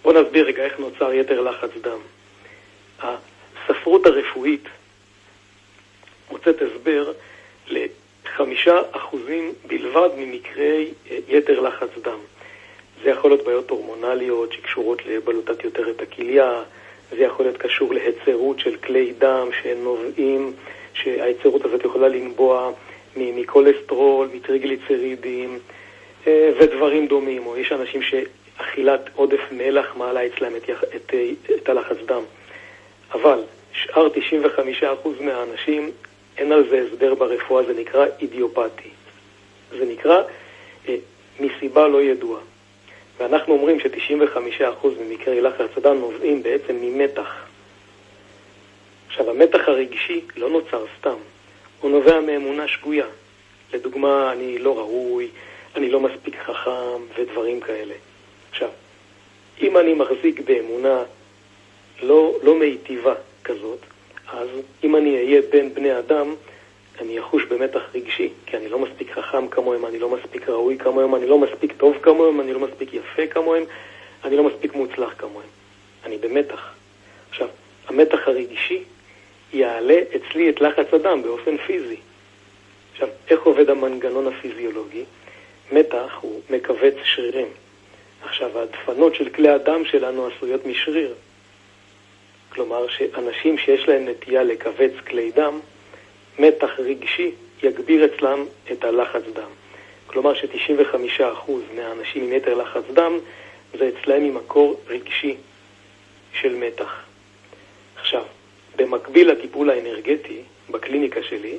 בואו 0.03 0.23
נסביר 0.23 0.47
רגע 0.47 0.65
איך 0.65 0.79
נוצר 0.79 1.13
יתר 1.13 1.41
לחץ 1.41 1.71
דם. 1.81 1.99
הספרות 3.05 4.07
הרפואית 4.07 4.65
מוצאת 6.31 6.57
הסבר 6.63 7.13
לחמישה 7.67 8.81
אחוזים 8.93 9.53
בלבד 9.67 10.09
ממקרי 10.17 10.89
אה, 11.11 11.19
יתר 11.29 11.61
לחץ 11.61 11.89
דם. 12.03 12.19
זה 13.03 13.11
יכול 13.11 13.31
להיות 13.31 13.45
בעיות 13.45 13.71
הורמונליות 13.71 14.53
שקשורות 14.53 15.07
לבלוטת 15.07 15.65
יותר 15.65 15.91
את 15.91 16.03
הכליה, 16.03 16.63
זה 17.11 17.25
יכול 17.25 17.45
להיות 17.47 17.57
קשור 17.57 17.95
להיצרות 17.95 18.61
של 18.61 18.77
כלי 18.77 19.13
דם 19.19 19.49
שנובעים, 19.63 20.53
שההיצרות 20.95 21.65
הזאת 21.65 21.85
יכולה 21.85 22.09
לנבוע 22.09 22.71
מקולסטרול, 23.17 24.29
מטריגליצרידים 24.35 25.59
אה, 26.27 26.51
ודברים 26.61 27.07
דומים, 27.07 27.47
או 27.47 27.57
יש 27.57 27.73
אנשים 27.73 28.01
שאכילת 28.03 29.11
עודף 29.15 29.41
מלח 29.53 29.97
מעלה 29.97 30.27
אצלם 30.27 30.57
את, 30.57 30.71
את, 30.97 31.15
את 31.57 31.69
הלחץ 31.69 31.97
דם. 32.07 32.23
אבל 33.15 33.43
שאר 33.73 34.09
95% 34.83 34.85
מהאנשים, 35.21 35.91
אין 36.39 36.53
על 36.53 36.69
זה 36.69 36.85
הסבר 36.87 37.15
ברפואה, 37.15 37.65
זה 37.65 37.75
נקרא 37.75 38.07
אידיופתי. 38.21 38.89
זה 39.79 39.85
נקרא 39.85 40.23
אה, 40.89 40.97
מסיבה 41.41 41.89
לא 41.89 42.03
ידועה. 42.03 42.43
ואנחנו 43.19 43.55
אומרים 43.55 43.81
ש-95% 43.81 44.87
ממקרי 45.01 45.41
לחץ 45.41 45.79
דם 45.83 45.99
נובעים 45.99 46.43
בעצם 46.43 46.77
ממתח. 46.81 47.35
עכשיו, 49.07 49.31
המתח 49.31 49.69
הרגשי 49.69 50.21
לא 50.37 50.51
נוצר 50.51 50.85
סתם, 50.99 51.17
הוא 51.81 51.91
נובע 51.91 52.21
מאמונה 52.21 52.69
שגויה. 52.69 53.07
לדוגמה, 53.73 54.33
אני 54.33 54.59
לא 54.59 54.79
ראוי, 54.79 55.29
אני 55.77 55.91
לא 55.91 56.01
מספיק 56.01 56.37
חכם 56.47 57.03
ודברים 57.19 57.61
כאלה. 57.61 57.95
עכשיו, 58.51 58.69
אם 59.63 59.79
אני 59.79 59.95
מחזיק 59.95 60.41
באמונה 60.41 61.03
לא, 62.03 62.35
לא 62.43 62.55
מיטיבה 62.55 63.15
כזאת, 63.45 63.79
אז 64.33 64.49
אם 64.85 64.97
אני 64.97 65.17
אהיה 65.17 65.43
בין 65.51 65.75
בני 65.75 65.99
אדם, 65.99 66.35
אני 67.01 67.21
אחוש 67.21 67.45
במתח 67.45 67.83
רגשי, 67.95 68.29
כי 68.47 68.57
אני 68.57 68.69
לא 68.69 68.79
מספיק 68.79 69.13
חכם 69.13 69.49
כמוהם, 69.49 69.87
אני 69.87 69.99
לא 69.99 70.09
מספיק 70.09 70.49
ראוי 70.49 70.79
כמוהם, 70.79 71.15
אני 71.15 71.27
לא 71.27 71.39
מספיק 71.39 71.73
טוב 71.77 71.97
כמוהם, 72.03 72.41
אני 72.41 72.53
לא 72.53 72.61
מספיק 72.61 72.95
יפה 72.95 73.27
כמוהם, 73.27 73.65
אני 74.25 74.37
לא 74.37 74.43
מספיק 74.43 74.75
מוצלח 74.75 75.15
כמוהם. 75.19 75.49
אני 76.05 76.19
במתח. 76.19 76.73
עכשיו, 77.31 77.49
המתח 77.89 78.19
הרגשי 78.27 78.83
יעלה 79.53 79.99
אצלי 80.17 80.51
את 80.51 80.61
לחץ 80.61 80.87
הדם 80.93 81.23
באופן 81.23 81.57
פיזי. 81.57 81.97
עכשיו, 82.93 83.09
איך 83.31 83.43
עובד 83.43 83.71
המנגנון 83.71 84.27
הפיזיולוגי? 84.27 85.05
מתח 85.73 86.19
הוא 86.21 86.41
מכווץ 86.51 86.95
שרירים. 87.05 87.49
עכשיו, 88.25 88.59
הדפנות 88.59 89.15
של 89.15 89.29
כלי 89.29 89.49
הדם 89.49 89.85
שלנו 89.85 90.27
עשויות 90.27 90.67
משריר. 90.67 91.15
כלומר, 92.55 92.89
שאנשים 92.89 93.59
שיש 93.59 93.89
להם 93.89 94.09
נטייה 94.09 94.43
לכווץ 94.43 94.93
כלי 95.07 95.31
דם, 95.31 95.61
מתח 96.39 96.71
רגשי 96.79 97.31
יגביר 97.63 98.05
אצלם 98.05 98.45
את 98.73 98.85
הלחץ 98.85 99.23
דם. 99.33 99.51
כלומר 100.07 100.35
ש-95% 100.35 101.51
מהאנשים 101.77 102.23
עם 102.23 102.33
יתר 102.33 102.55
לחץ 102.55 102.83
דם 102.93 103.19
זה 103.79 103.89
אצלהם 103.89 104.25
ממקור 104.25 104.81
רגשי 104.89 105.37
של 106.33 106.55
מתח. 106.55 107.05
עכשיו, 107.97 108.23
במקביל 108.77 109.31
לטיפול 109.31 109.71
האנרגטי 109.71 110.43
בקליניקה 110.71 111.23
שלי, 111.23 111.59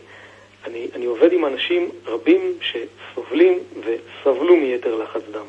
אני, 0.65 0.87
אני 0.95 1.05
עובד 1.05 1.33
עם 1.33 1.45
אנשים 1.45 1.89
רבים 2.05 2.57
שסובלים 2.61 3.59
וסבלו 3.79 4.55
מיתר 4.55 4.95
לחץ 4.95 5.21
דם. 5.31 5.45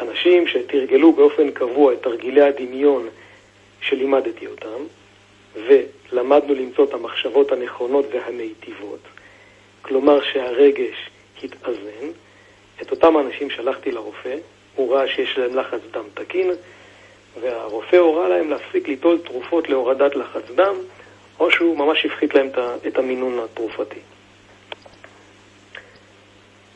אנשים 0.00 0.46
שתרגלו 0.46 1.12
באופן 1.12 1.50
קבוע 1.50 1.92
את 1.92 2.02
תרגילי 2.02 2.42
הדמיון 2.42 3.08
שלימדתי 3.80 4.46
אותם, 4.46 4.82
ולמדנו 5.54 6.54
למצוא 6.54 6.84
את 6.84 6.94
המחשבות 6.94 7.52
הנכונות 7.52 8.06
והמיטיבות, 8.12 9.00
כלומר 9.82 10.22
שהרגש 10.22 11.10
התאזן, 11.42 12.06
את 12.82 12.90
אותם 12.90 13.18
אנשים 13.18 13.50
שלחתי 13.50 13.90
לרופא, 13.90 14.36
הוא 14.74 14.94
ראה 14.94 15.08
שיש 15.08 15.38
להם 15.38 15.56
לחץ 15.56 15.80
דם 15.90 16.04
תקין, 16.14 16.50
והרופא 17.40 17.96
הורה 17.96 18.28
להם 18.28 18.50
להפסיק 18.50 18.88
ליטול 18.88 19.18
תרופות 19.18 19.68
להורדת 19.68 20.16
לחץ 20.16 20.50
דם, 20.54 20.76
או 21.40 21.50
שהוא 21.50 21.78
ממש 21.78 22.04
הפחית 22.04 22.34
להם 22.34 22.48
את 22.86 22.98
המינון 22.98 23.38
התרופתי. 23.38 24.00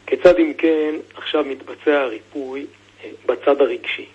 כיצד 0.06 0.38
אם 0.38 0.52
כן 0.59 0.94
עכשיו 1.14 1.44
מתבצע 1.44 2.00
הריפוי 2.00 2.66
אה, 3.04 3.11
בצד 3.26 3.61
הרגשי? 3.61 4.06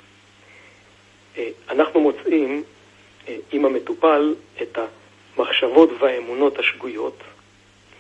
אה, 1.38 1.50
אנחנו 1.70 2.00
מוצאים 2.00 2.64
עם 3.52 3.66
המטופל 3.66 4.36
את 4.62 4.78
המחשבות 5.38 5.90
והאמונות 6.00 6.60
השגויות 6.60 7.18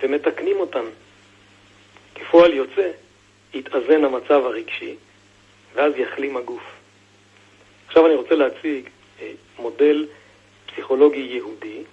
ומתקנים 0.03 0.59
אותן. 0.59 0.85
כפועל 2.15 2.53
יוצא, 2.53 2.91
יתאזן 3.53 4.05
המצב 4.05 4.45
הרגשי 4.45 4.95
ואז 5.73 5.93
יחלים 5.97 6.37
הגוף. 6.37 6.63
עכשיו 7.87 8.05
אני 8.05 8.15
רוצה 8.15 8.35
להציג 8.35 8.89
אה, 9.21 9.31
מודל 9.59 10.07
פסיכולוגי 10.65 11.19
יהודי 11.19 11.83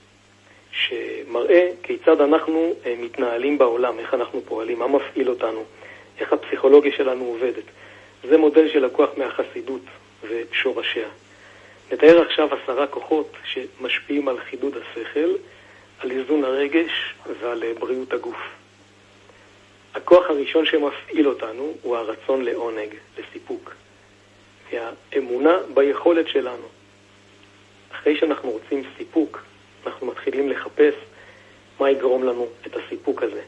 שמראה 0.72 1.70
כיצד 1.82 2.20
אנחנו 2.20 2.74
אה, 2.86 2.94
מתנהלים 2.98 3.58
בעולם, 3.58 3.98
איך 3.98 4.14
אנחנו 4.14 4.42
פועלים, 4.44 4.78
מה 4.78 4.86
מפעיל 4.86 5.30
אותנו, 5.30 5.64
איך 6.18 6.32
הפסיכולוגיה 6.32 6.92
שלנו 6.96 7.24
עובדת. 7.24 7.64
זה 8.28 8.38
מודל 8.38 8.72
שלקוח 8.72 9.10
מהחסידות 9.16 9.82
ושורשיה. 10.22 11.08
נתאר 11.92 12.22
עכשיו 12.22 12.48
עשרה 12.54 12.86
כוחות 12.86 13.32
שמשפיעים 13.44 14.28
על 14.28 14.40
חידוד 14.40 14.74
השכל, 14.76 15.34
על 15.98 16.10
איזון 16.10 16.44
הרגש 16.44 17.14
ועל 17.40 17.62
אה, 17.62 17.72
בריאות 17.78 18.12
הגוף. 18.12 18.36
הכוח 19.94 20.30
הראשון 20.30 20.66
שמפעיל 20.66 21.28
אותנו 21.28 21.74
הוא 21.82 21.96
הרצון 21.96 22.44
לעונג, 22.44 22.94
לסיפוק. 23.18 23.74
והאמונה 24.72 25.58
ביכולת 25.74 26.28
שלנו. 26.28 26.66
אחרי 27.92 28.16
שאנחנו 28.16 28.50
רוצים 28.50 28.82
סיפוק, 28.98 29.42
אנחנו 29.86 30.06
מתחילים 30.06 30.48
לחפש 30.48 30.94
מה 31.80 31.90
יגרום 31.90 32.24
לנו 32.24 32.48
את 32.66 32.76
הסיפוק 32.76 33.22
הזה. 33.22 33.42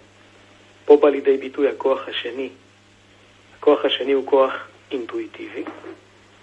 פה 0.84 0.96
בא 0.96 1.08
לידי 1.08 1.36
ביטוי 1.36 1.68
הכוח 1.68 2.08
השני. 2.08 2.48
הכוח 3.58 3.84
השני 3.84 4.12
הוא 4.12 4.26
כוח 4.26 4.52
אינטואיטיבי, 4.90 5.64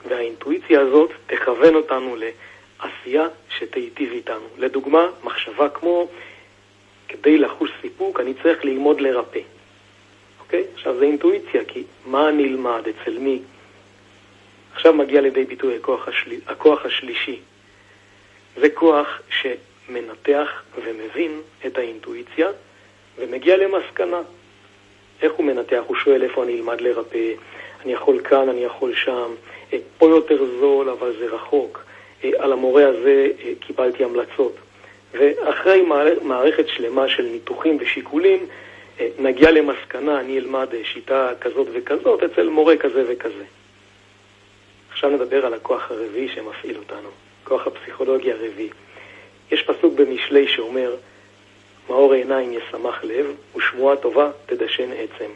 והאינטואיציה 0.08 0.82
הזאת 0.82 1.12
תכוון 1.28 1.76
אותנו 1.76 2.16
לעשייה 2.16 3.28
שתיטיב 3.58 4.12
איתנו. 4.12 4.48
לדוגמה, 4.58 5.08
מחשבה 5.24 5.70
כמו, 5.70 6.08
כדי 7.08 7.38
לחוש 7.38 7.72
סיפוק 7.82 8.20
אני 8.20 8.34
צריך 8.44 8.66
ללמוד 8.66 9.02
לרפא. 9.02 9.40
אוקיי? 10.40 10.64
עכשיו 10.74 10.98
זה 10.98 11.06
אינטואיציה, 11.06 11.66
כי 11.68 11.84
מה 12.06 12.32
נלמד, 12.32 12.82
אצל 12.88 13.18
מי? 13.20 13.40
עכשיו 14.74 14.94
מגיע 14.94 15.22
לידי 15.22 15.44
ביטוי 15.44 15.76
הכוח, 15.76 16.08
השל... 16.08 16.32
הכוח 16.48 16.86
השלישי. 16.86 17.40
זה 18.58 18.70
כוח 18.70 19.22
שמנתח 19.30 20.64
ומבין 20.84 21.42
את 21.66 21.78
האינטואיציה 21.78 22.48
ומגיע 23.18 23.58
למסקנה. 23.58 24.22
איך 25.22 25.34
הוא 25.34 25.46
מנתח? 25.46 25.82
הוא 25.88 25.96
שואל 25.96 26.24
איפה 26.24 26.44
אני 26.44 26.56
אלמד 26.56 26.82
לרפא, 26.82 27.34
אני 27.84 27.94
יכול 27.94 28.20
כאן, 28.20 28.50
אני 28.50 28.64
יכול 28.64 28.96
שם, 28.96 29.32
אה, 29.74 29.78
פה 29.98 30.10
יותר 30.10 30.46
זול, 30.60 30.90
אבל 30.90 31.14
זה 31.20 31.26
רחוק. 31.26 31.84
אה, 32.24 32.30
על 32.40 32.52
המורה 32.52 32.88
הזה 32.88 33.28
אה, 33.44 33.52
קיבלתי 33.60 34.04
המלצות. 34.04 34.56
ואחרי 35.14 35.86
מערכת 36.22 36.68
שלמה 36.68 37.08
של 37.08 37.24
ניתוחים 37.24 37.78
ושיקולים, 37.80 38.46
נגיע 39.20 39.52
למסקנה, 39.52 40.20
אני 40.20 40.38
אלמד 40.38 40.68
שיטה 40.84 41.32
כזאת 41.42 41.68
וכזאת 41.74 42.24
אצל 42.24 42.50
מורה 42.50 42.78
כזה 42.78 43.04
וכזה. 43.08 43.44
עכשיו 44.92 45.10
נדבר 45.10 45.46
על 45.46 45.54
הכוח 45.54 45.92
הרביעי 45.92 46.30
שמפעיל 46.36 46.78
אותנו, 46.78 47.10
כוח 47.44 47.68
הפסיכולוגי 47.68 48.32
הרביעי. 48.32 48.70
יש 49.52 49.62
פסוק 49.64 49.94
במשלי 49.94 50.48
שאומר, 50.48 50.96
מאור 51.90 52.14
עיניים 52.14 52.54
ישמח 52.54 53.04
לב, 53.04 53.26
ושמועה 53.56 53.96
טובה 53.96 54.32
תדשן 54.46 54.90
עצם. 54.92 55.30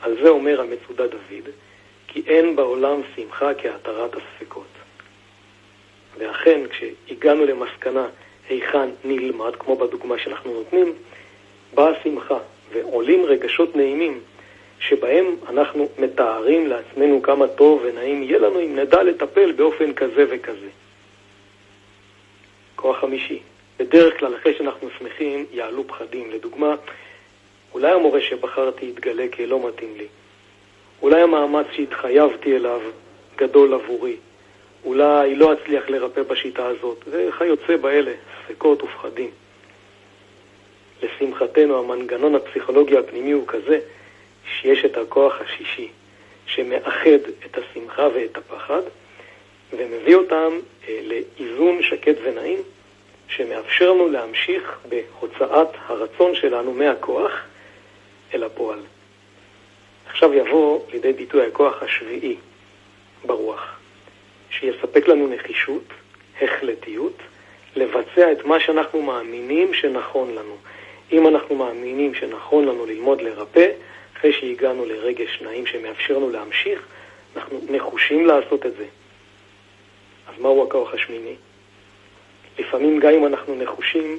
על 0.00 0.16
זה 0.22 0.28
אומר 0.28 0.60
המצודה 0.60 1.06
דוד, 1.06 1.48
כי 2.08 2.22
אין 2.26 2.56
בעולם 2.56 3.00
שמחה 3.16 3.54
כהתרת 3.54 4.10
הספקות. 4.14 4.66
ואכן, 6.18 6.60
כשהגענו 6.70 7.46
למסקנה 7.46 8.06
היכן 8.48 8.88
נלמד, 9.04 9.56
כמו 9.56 9.76
בדוגמה 9.76 10.18
שאנחנו 10.18 10.52
נותנים, 10.52 10.92
באה 11.74 11.92
שמחה 12.02 12.38
ועולים 12.72 13.24
רגשות 13.24 13.76
נעימים 13.76 14.20
שבהם 14.80 15.36
אנחנו 15.48 15.88
מתארים 15.98 16.66
לעצמנו 16.66 17.22
כמה 17.22 17.48
טוב 17.48 17.80
ונעים 17.84 18.22
יהיה 18.22 18.38
לנו 18.38 18.60
אם 18.60 18.76
נדע 18.76 19.02
לטפל 19.02 19.52
באופן 19.52 19.92
כזה 19.94 20.24
וכזה. 20.30 20.68
כוח 22.76 23.00
חמישי, 23.00 23.38
בדרך 23.78 24.18
כלל 24.18 24.36
אחרי 24.36 24.54
שאנחנו 24.58 24.88
שמחים 24.98 25.46
יעלו 25.52 25.86
פחדים. 25.86 26.30
לדוגמה, 26.30 26.74
אולי 27.74 27.92
המורה 27.92 28.20
שבחרתי 28.20 28.86
יתגלה 28.86 29.24
כלא 29.36 29.68
מתאים 29.68 29.94
לי. 29.96 30.06
אולי 31.02 31.22
המאמץ 31.22 31.66
שהתחייבתי 31.72 32.56
אליו 32.56 32.80
גדול 33.36 33.74
עבורי. 33.74 34.16
אולי 34.84 35.34
לא 35.34 35.52
אצליח 35.52 35.88
לרפא 35.88 36.22
בשיטה 36.22 36.66
הזאת, 36.66 37.04
וכיוצא 37.10 37.76
באלה, 37.76 38.12
ספקות 38.44 38.82
ופחדים. 38.82 39.30
לשמחתנו, 41.02 41.78
המנגנון 41.78 42.34
הפסיכולוגי 42.34 42.96
הפנימי 42.96 43.32
הוא 43.32 43.46
כזה 43.46 43.80
שיש 44.44 44.84
את 44.84 44.96
הכוח 44.96 45.40
השישי, 45.40 45.88
שמאחד 46.46 47.20
את 47.46 47.58
השמחה 47.58 48.08
ואת 48.14 48.36
הפחד, 48.36 48.82
ומביא 49.72 50.16
אותם 50.16 50.58
אה, 50.88 51.00
לאיזון 51.02 51.82
שקט 51.82 52.14
ונעים, 52.22 52.58
שמאפשר 53.28 53.92
לנו 53.92 54.08
להמשיך 54.08 54.78
בהוצאת 54.88 55.68
הרצון 55.86 56.34
שלנו 56.34 56.72
מהכוח 56.72 57.32
אל 58.34 58.44
הפועל. 58.44 58.78
עכשיו 60.06 60.34
יבוא 60.34 60.80
לידי 60.92 61.12
ביטוי 61.12 61.46
הכוח 61.46 61.82
השביעי 61.82 62.36
ברוח, 63.26 63.78
שיספק 64.50 65.08
לנו 65.08 65.28
נחישות, 65.28 65.84
החלטיות, 66.42 67.16
לבצע 67.76 68.32
את 68.32 68.44
מה 68.44 68.60
שאנחנו 68.60 69.02
מאמינים 69.02 69.74
שנכון 69.74 70.34
לנו. 70.34 70.56
אם 71.12 71.28
אנחנו 71.28 71.54
מאמינים 71.54 72.14
שנכון 72.14 72.64
לנו 72.64 72.86
ללמוד 72.86 73.20
לרפא, 73.20 73.70
אחרי 74.16 74.32
שהגענו 74.32 74.84
לרגש 74.84 75.42
נעים 75.42 75.66
שמאפשר 75.66 76.16
לנו 76.16 76.30
להמשיך, 76.30 76.86
אנחנו 77.36 77.60
נחושים 77.70 78.26
לעשות 78.26 78.66
את 78.66 78.76
זה. 78.76 78.84
אז 80.28 80.40
מהו 80.40 80.62
הכוח 80.66 80.94
השמיני? 80.94 81.34
לפעמים 82.58 83.00
גם 83.00 83.12
אם 83.12 83.26
אנחנו 83.26 83.54
נחושים, 83.54 84.18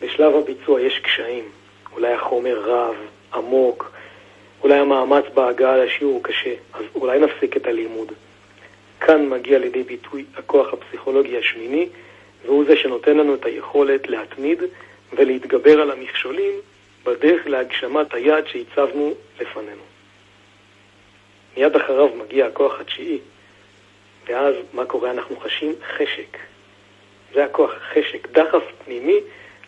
בשלב 0.00 0.36
הביצוע 0.36 0.80
יש 0.80 0.98
קשיים. 0.98 1.44
אולי 1.92 2.12
החומר 2.12 2.60
רב, 2.60 2.96
עמוק, 3.34 3.92
אולי 4.62 4.78
המאמץ 4.78 5.24
בהגעה 5.34 5.76
לשיעור 5.76 6.22
קשה, 6.22 6.54
אז 6.72 6.84
אולי 6.94 7.18
נפסיק 7.18 7.56
את 7.56 7.66
הלימוד. 7.66 8.12
כאן 9.00 9.28
מגיע 9.28 9.58
לידי 9.58 9.82
ביטוי 9.82 10.24
הכוח 10.36 10.66
הפסיכולוגי 10.72 11.38
השמיני, 11.38 11.88
והוא 12.44 12.64
זה 12.64 12.76
שנותן 12.76 13.16
לנו 13.16 13.34
את 13.34 13.44
היכולת 13.44 14.08
להתמיד 14.08 14.62
ולהתגבר 15.12 15.80
על 15.80 15.90
המכשולים 15.90 16.54
בדרך 17.04 17.46
להגשמת 17.46 18.14
היעד 18.14 18.46
שהצבנו 18.46 19.14
לפנינו. 19.40 19.82
מיד 21.56 21.76
אחריו 21.76 22.08
מגיע 22.16 22.46
הכוח 22.46 22.80
התשיעי, 22.80 23.18
ואז 24.26 24.54
מה 24.72 24.84
קורה? 24.84 25.10
אנחנו 25.10 25.36
חשים 25.40 25.74
חשק. 25.96 26.38
זה 27.34 27.44
הכוח, 27.44 27.70
חשק, 27.92 28.28
דחף 28.32 28.62
פנימי 28.84 29.20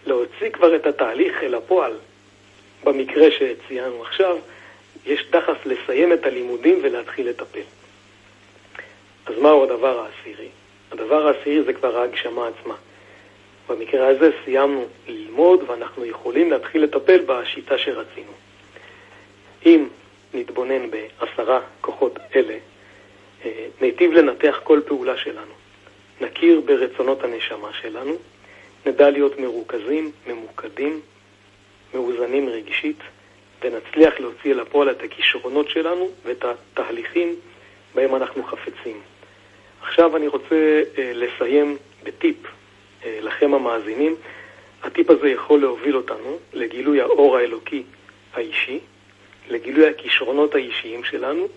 להוציא 0.07 0.51
כבר 0.53 0.77
את 0.77 0.87
התהליך 0.87 1.43
אל 1.43 1.55
הפועל. 1.55 1.93
במקרה 2.87 3.27
שציינו 3.31 4.03
עכשיו, 4.03 4.37
יש 5.07 5.27
דחף 5.31 5.67
לסיים 5.67 6.13
את 6.13 6.27
הלימודים 6.27 6.79
ולהתחיל 6.83 7.29
לטפל. 7.29 7.61
אז 9.27 9.39
מהו 9.39 9.65
הדבר 9.65 9.99
העשירי? 10.01 10.49
הדבר 10.93 11.27
העשירי 11.27 11.63
זה 11.63 11.73
כבר 11.73 11.99
ההגשמה 11.99 12.49
עצמה. 12.49 12.75
במקרה 13.69 14.09
הזה 14.09 14.31
סיימנו 14.45 14.87
ללמוד 15.09 15.71
ואנחנו 15.71 16.05
יכולים 16.05 16.51
להתחיל 16.51 16.83
לטפל 16.83 17.19
בשיטה 17.27 17.79
שרצינו. 17.79 18.33
אם 19.67 19.89
נתבונן 20.35 20.91
בעשרה 20.91 21.61
כוחות 21.81 22.19
אלה, 22.35 22.59
אה, 23.45 23.67
ניטיב 23.81 24.13
לנתח 24.13 24.61
כל 24.65 24.81
פעולה 24.87 25.17
שלנו. 25.17 25.53
נכיר 26.21 26.61
ברצונות 26.61 27.25
הנשמה 27.25 27.73
שלנו, 27.81 28.13
נדע 28.87 29.11
להיות 29.11 29.39
מרוכזים, 29.39 30.11
ממוקדים, 30.27 31.01
מאוזנים 31.95 32.49
רגשית, 32.49 32.99
ונצליח 33.63 34.21
להוציא 34.21 34.53
אל 34.53 34.61
הפועל 34.61 34.91
את 34.91 35.03
הכישרונות 35.03 35.71
שלנו 35.71 36.09
ואת 36.25 36.45
התהליכים 36.45 37.35
בהם 37.95 38.15
אנחנו 38.15 38.45
חפצים. 38.45 39.01
עכשיו 39.83 40.17
אני 40.17 40.29
רוצה 40.29 40.83
אה, 40.99 41.13
לסיים 41.15 41.77
בטיפ 42.03 42.37
אה, 43.05 43.19
לכם 43.21 43.55
המאזינים. 43.55 44.17
הטיפ 44.83 45.11
הזה 45.11 45.29
יכול 45.29 45.61
להוביל 45.61 45.97
אותנו 45.97 46.39
לגילוי 46.53 47.01
האור 47.01 47.37
האלוקי 47.37 47.83
האישי, 48.35 48.79
לגילוי 49.49 49.89
הכישרונות 49.89 50.55
האישיים 50.55 51.05
שלנו, 51.05 51.49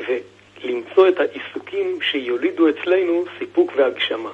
ולמצוא 0.00 1.08
את 1.08 1.20
העיסוקים 1.20 1.98
שיולידו 2.02 2.68
אצלנו 2.68 3.24
סיפוק 3.38 3.72
והגשמה. 3.76 4.30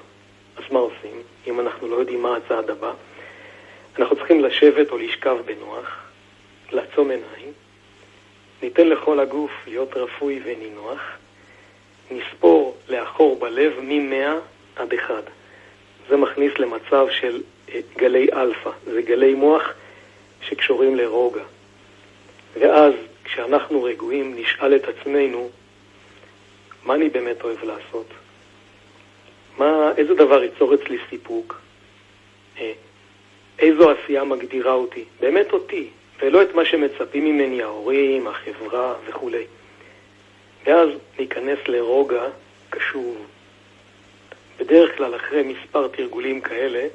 אז 0.57 0.63
מה 0.73 0.79
עושים 0.79 1.23
אם 1.47 1.61
אנחנו 1.61 1.89
לא 1.89 1.97
יודעים 1.97 2.23
מה 2.23 2.37
הצעד 2.37 2.71
הבא? 2.71 2.93
אנחנו 3.99 4.17
צריכים 4.17 4.45
לשבת 4.45 4.91
או 4.91 4.99
לשכב 4.99 5.37
בנוח, 5.45 5.99
לעצום 6.73 7.11
עיניים, 7.11 7.53
ניתן 8.63 8.89
לכל 8.89 9.21
הגוף 9.21 9.51
להיות 9.67 9.97
רפוי 9.97 10.41
ונינוח, 10.45 11.01
נספור 12.11 12.77
לאחור 12.89 13.39
בלב 13.39 13.73
מ-100 13.81 14.41
עד 14.77 14.95
1. 14.95 15.15
זה 16.09 16.17
מכניס 16.17 16.53
למצב 16.59 17.07
של 17.11 17.43
אה, 17.69 17.81
גלי 17.97 18.27
אלפא, 18.33 18.71
זה 18.85 19.03
גלי 19.03 19.35
מוח 19.35 19.63
שקשורים 20.43 20.97
לרוגע. 20.97 21.45
ואז 22.55 22.93
כשאנחנו 23.25 23.83
רגועים 23.83 24.35
נשאל 24.37 24.77
את 24.77 24.85
עצמנו, 24.89 25.51
מה 26.85 26.95
אני 26.95 27.09
באמת 27.09 27.45
אוהב 27.45 27.65
לעשות? 27.65 28.07
מה, 29.59 29.93
איזה 29.97 30.15
דבר 30.15 30.43
ייצור 30.43 30.75
אצלי 30.75 30.99
סיפוק? 31.11 31.61
איזו 33.63 33.91
עשייה 33.91 34.25
מגדירה 34.25 34.73
אותי? 34.73 35.05
באמת 35.21 35.53
אותי, 35.53 35.89
ולא 36.23 36.43
את 36.43 36.55
מה 36.55 36.65
שמצפים 36.65 37.25
ממני 37.25 37.63
ההורים, 37.63 38.27
החברה 38.27 38.95
וכולי. 39.07 39.45
ואז 40.67 40.89
ניכנס 41.19 41.59
לרוגע 41.69 42.25
קשוב. 42.71 43.27
בדרך 44.59 44.97
כלל 44.97 45.17
אחרי 45.17 45.43
מספר 45.43 45.89
תרגולים 45.89 46.41
כאלה 46.41 46.87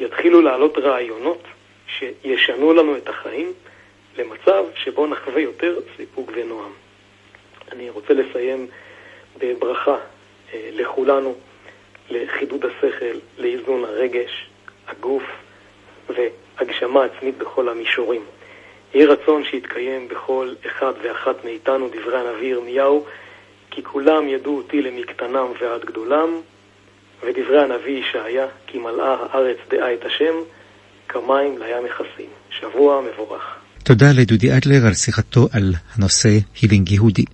יתחילו 0.00 0.40
לעלות 0.40 0.78
רעיונות 0.78 1.42
שישנו 1.86 2.72
לנו 2.72 2.96
את 2.96 3.08
החיים 3.08 3.52
למצב 4.18 4.64
שבו 4.74 5.06
נחווה 5.06 5.40
יותר 5.40 5.78
סיפוק 5.96 6.30
ונועם. 6.34 6.72
אני 7.72 7.90
רוצה 7.90 8.14
לסיים 8.14 8.66
בברכה 9.38 9.96
אה, 10.54 10.68
לכולנו, 10.72 11.34
לחידוד 12.10 12.64
השכל, 12.64 13.18
לאיזון 13.38 13.84
הרגש, 13.84 14.46
הגוף 14.88 15.22
והגשמה 16.08 17.04
עצמית 17.04 17.38
בכל 17.38 17.68
המישורים. 17.68 18.22
יהי 18.94 19.06
רצון 19.06 19.44
שיתקיים 19.44 20.08
בכל 20.08 20.54
אחד 20.66 20.92
ואחת 21.02 21.44
מאיתנו 21.44 21.88
דברי 21.88 22.18
הנביא 22.18 22.48
ירמיהו, 22.48 23.04
כי 23.70 23.82
כולם 23.82 24.28
ידעו 24.28 24.56
אותי 24.56 24.82
למקטנם 24.82 25.46
ועד 25.60 25.84
גדולם, 25.84 26.40
ודברי 27.22 27.62
הנביא 27.62 28.00
ישעיה, 28.00 28.46
כי 28.66 28.78
מלאה 28.78 29.16
הארץ 29.20 29.56
דעה 29.70 29.94
את 29.94 30.04
השם, 30.04 30.34
כמים 31.08 31.58
לים 31.58 31.84
מכסים. 31.84 32.30
שבוע 32.50 33.00
מבורך. 33.00 33.42
תודה 33.84 34.06
לדודי 34.20 34.56
אדלר 34.56 34.86
על 34.86 34.94
שיחתו 34.94 35.48
על 35.52 35.74
הנושא 35.94 36.28
הילינג 36.62 36.90
יהודי. 36.90 37.24